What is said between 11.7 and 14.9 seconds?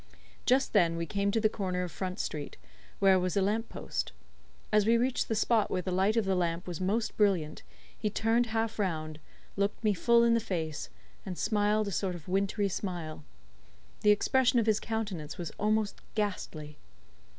a sort of wintry smile. The expression of his